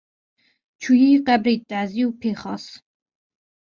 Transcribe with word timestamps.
Çûyî 0.81 1.11
qebrê 1.25 1.55
tazî 1.69 2.03
û 2.07 2.09
pêxwas 2.19 2.65